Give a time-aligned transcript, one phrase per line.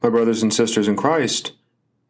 [0.00, 1.52] My brothers and sisters in Christ,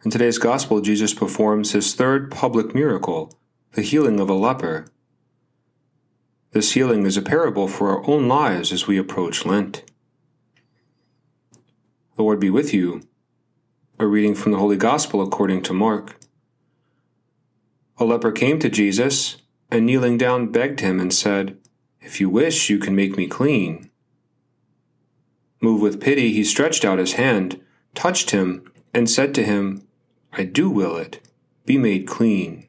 [0.05, 3.33] in today's Gospel, Jesus performs his third public miracle,
[3.73, 4.89] the healing of a leper.
[6.51, 9.85] This healing is a parable for our own lives as we approach Lent.
[12.17, 13.01] The Lord be with you.
[13.99, 16.21] A reading from the Holy Gospel according to Mark.
[17.97, 19.39] A leper came to Jesus
[19.71, 21.57] and kneeling down begged him and said,
[22.03, 23.91] If you wish, you can make me clean.
[25.63, 27.63] Moved with pity, he stretched out his hand
[27.99, 28.63] touched him,
[28.95, 29.83] and said to him,
[30.33, 31.19] I do will it,
[31.67, 32.69] be made clean.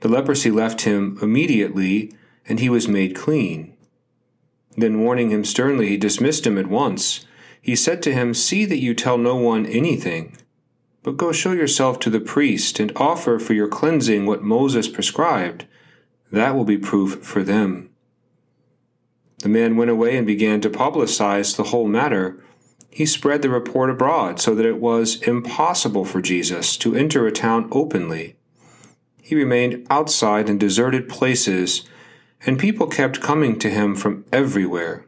[0.00, 2.14] The leprosy left him immediately,
[2.48, 3.76] and he was made clean.
[4.74, 7.26] Then, warning him sternly, he dismissed him at once.
[7.60, 10.34] He said to him, See that you tell no one anything,
[11.02, 15.66] but go show yourself to the priest, and offer for your cleansing what Moses prescribed.
[16.32, 17.90] That will be proof for them.
[19.40, 22.42] The man went away and began to publicize the whole matter
[22.96, 27.30] he spread the report abroad so that it was impossible for Jesus to enter a
[27.30, 28.36] town openly.
[29.20, 31.86] He remained outside in deserted places,
[32.46, 35.04] and people kept coming to him from everywhere.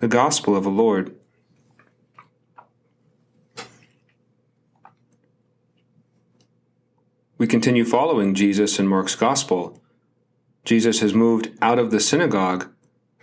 [0.00, 1.16] The Gospel of the Lord.
[7.38, 9.80] We continue following Jesus in Mark's Gospel.
[10.66, 12.70] Jesus has moved out of the synagogue,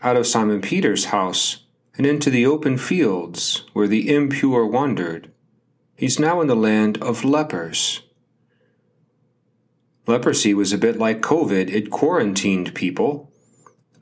[0.01, 1.64] out of Simon Peter's house,
[1.97, 5.31] and into the open fields where the impure wandered.
[5.95, 8.01] He's now in the land of lepers.
[10.07, 13.31] Leprosy was a bit like COVID, it quarantined people.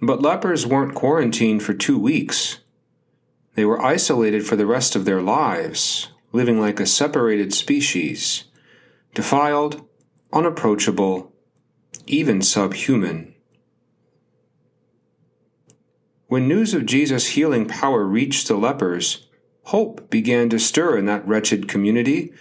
[0.01, 2.59] But lepers weren't quarantined for two weeks.
[3.55, 8.45] They were isolated for the rest of their lives, living like a separated species,
[9.13, 9.87] defiled,
[10.33, 11.31] unapproachable,
[12.07, 13.32] even subhuman.
[16.33, 19.27] When news of Jesus' healing power reached the lepers,
[19.65, 22.33] hope began to stir in that wretched community,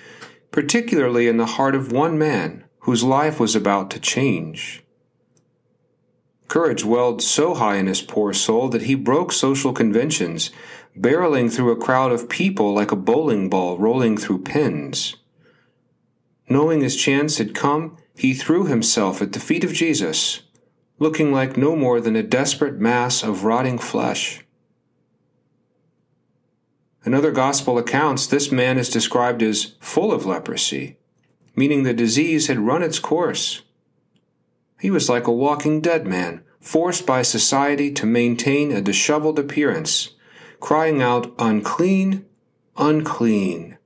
[0.51, 4.83] particularly in the heart of one man whose life was about to change.
[6.49, 10.51] Courage welled so high in his poor soul that he broke social conventions,
[10.99, 15.17] barreling through a crowd of people like a bowling ball rolling through pins.
[16.49, 20.41] Knowing his chance had come, he threw himself at the feet of Jesus
[21.03, 24.45] looking like no more than a desperate mass of rotting flesh.
[27.05, 30.99] In other gospel accounts, this man is described as full of leprosy,
[31.57, 33.63] meaning the disease had run its course.
[34.81, 40.11] He was like a walking dead man, forced by society to maintain a disheveled appearance,
[40.61, 42.25] crying out, Unclean,
[42.77, 43.77] unclean,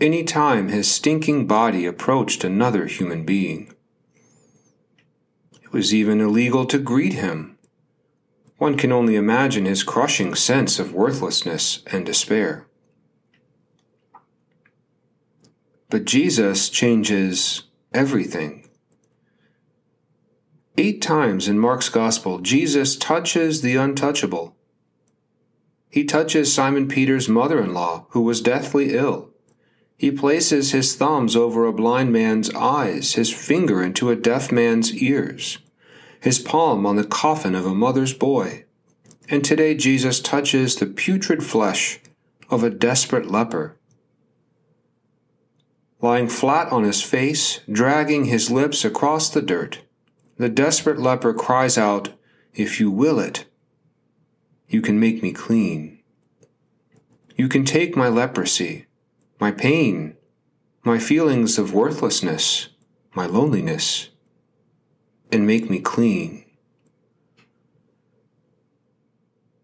[0.00, 3.72] any time his stinking body approached another human being.
[5.68, 7.58] It was even illegal to greet him.
[8.56, 12.66] One can only imagine his crushing sense of worthlessness and despair.
[15.90, 18.66] But Jesus changes everything.
[20.78, 24.56] Eight times in Mark's Gospel, Jesus touches the untouchable.
[25.90, 29.34] He touches Simon Peter's mother in law, who was deathly ill.
[29.98, 34.94] He places his thumbs over a blind man's eyes, his finger into a deaf man's
[34.94, 35.58] ears,
[36.20, 38.64] his palm on the coffin of a mother's boy.
[39.28, 41.98] And today Jesus touches the putrid flesh
[42.48, 43.76] of a desperate leper.
[46.00, 49.80] Lying flat on his face, dragging his lips across the dirt,
[50.36, 52.10] the desperate leper cries out,
[52.54, 53.46] If you will it,
[54.68, 55.98] you can make me clean.
[57.34, 58.86] You can take my leprosy
[59.40, 60.16] my pain,
[60.82, 62.68] my feelings of worthlessness,
[63.14, 64.08] my loneliness,
[65.30, 66.44] and make me clean.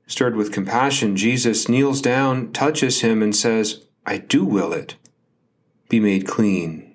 [0.07, 4.97] Stirred with compassion, Jesus kneels down, touches him, and says, I do will it.
[5.89, 6.95] Be made clean.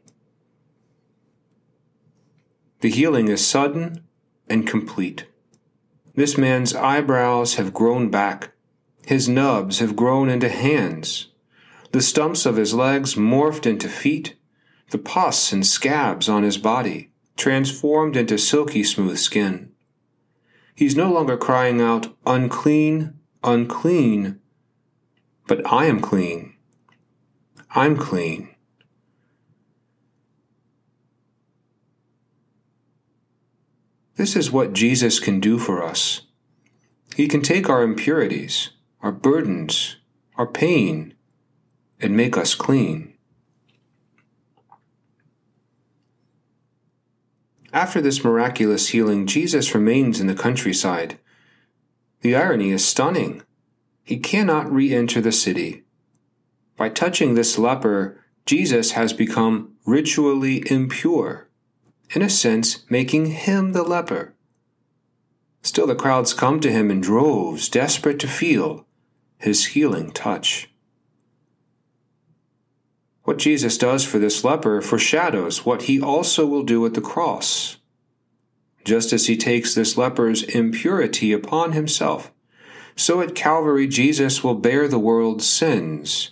[2.82, 4.04] The healing is sudden
[4.48, 5.26] and complete.
[6.16, 8.52] This man's eyebrows have grown back.
[9.06, 11.29] His nubs have grown into hands.
[11.92, 14.36] The stumps of his legs morphed into feet,
[14.92, 19.72] the pus and scabs on his body transformed into silky smooth skin.
[20.76, 24.40] He's no longer crying out, unclean, unclean,
[25.48, 26.56] but I am clean.
[27.72, 28.54] I'm clean.
[34.16, 36.22] This is what Jesus can do for us.
[37.16, 38.72] He can take our impurities,
[39.02, 39.96] our burdens,
[40.36, 41.14] our pain,
[42.00, 43.14] and make us clean.
[47.72, 51.20] After this miraculous healing, Jesus remains in the countryside.
[52.22, 53.44] The irony is stunning.
[54.04, 55.84] he cannot re enter the city.
[56.76, 61.48] By touching this leper, Jesus has become ritually impure,
[62.16, 64.34] in a sense, making him the leper.
[65.62, 68.88] Still, the crowds come to him in droves, desperate to feel
[69.38, 70.69] his healing touch.
[73.30, 77.78] What Jesus does for this leper foreshadows what he also will do at the cross.
[78.84, 82.32] Just as he takes this leper's impurity upon himself,
[82.96, 86.32] so at Calvary Jesus will bear the world's sins,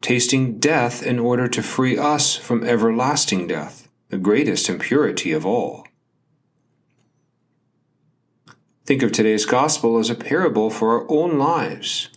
[0.00, 5.86] tasting death in order to free us from everlasting death, the greatest impurity of all.
[8.84, 12.08] Think of today's gospel as a parable for our own lives.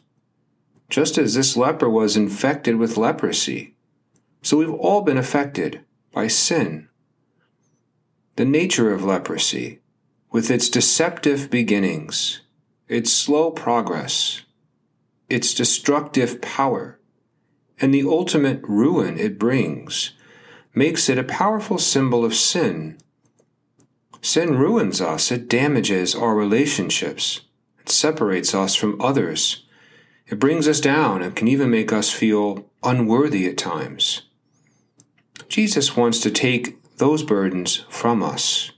[0.89, 3.74] Just as this leper was infected with leprosy,
[4.45, 5.81] so we've all been affected
[6.11, 6.87] by sin.
[8.35, 9.79] The nature of leprosy,
[10.31, 12.41] with its deceptive beginnings,
[12.87, 14.43] its slow progress,
[15.29, 16.99] its destructive power,
[17.81, 20.11] and the ultimate ruin it brings,
[20.73, 22.97] makes it a powerful symbol of sin
[24.25, 27.41] Sin ruins us, it damages our relationships,
[27.79, 29.67] it separates us from others,
[30.25, 34.23] it brings us down and can even make us feel unworthy at times.
[35.47, 38.71] Jesus wants to take those burdens from us.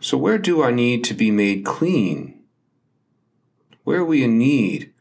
[0.00, 2.42] So, where do I need to be made clean?
[3.84, 4.92] Where are we in need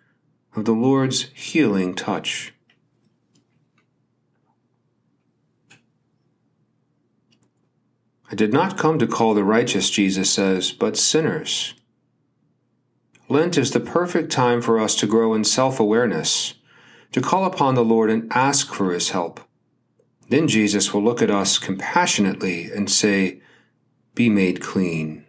[0.56, 2.54] of the Lord's healing touch?
[8.32, 11.74] I did not come to call the righteous, Jesus says, but sinners.
[13.28, 16.56] Lent is the perfect time for us to grow in self awareness,
[17.12, 19.40] to call upon the Lord and ask for his help.
[20.30, 23.42] Then Jesus will look at us compassionately and say,
[24.14, 25.26] Be made clean.